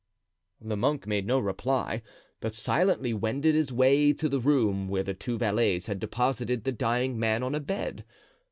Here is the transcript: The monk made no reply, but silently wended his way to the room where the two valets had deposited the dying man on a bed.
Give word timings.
The 0.59 0.75
monk 0.75 1.05
made 1.05 1.27
no 1.27 1.37
reply, 1.39 2.01
but 2.39 2.55
silently 2.55 3.13
wended 3.13 3.53
his 3.53 3.71
way 3.71 4.13
to 4.13 4.27
the 4.27 4.39
room 4.39 4.87
where 4.89 5.03
the 5.03 5.13
two 5.13 5.37
valets 5.37 5.85
had 5.85 5.99
deposited 5.99 6.63
the 6.63 6.71
dying 6.71 7.19
man 7.19 7.43
on 7.43 7.53
a 7.53 7.59
bed. 7.59 8.03